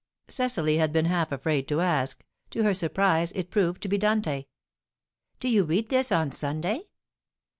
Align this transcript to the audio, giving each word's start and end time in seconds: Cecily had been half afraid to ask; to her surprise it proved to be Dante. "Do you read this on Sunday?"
Cecily 0.29 0.77
had 0.77 0.91
been 0.91 1.05
half 1.05 1.31
afraid 1.31 1.67
to 1.67 1.79
ask; 1.79 2.23
to 2.49 2.63
her 2.63 2.73
surprise 2.73 3.31
it 3.33 3.51
proved 3.51 3.83
to 3.83 3.87
be 3.87 3.99
Dante. 3.99 4.45
"Do 5.39 5.47
you 5.47 5.63
read 5.63 5.89
this 5.89 6.11
on 6.11 6.31
Sunday?" 6.31 6.85